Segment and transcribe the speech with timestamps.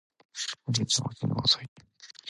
[0.65, 1.69] おじいちゃんは起きるのが遅い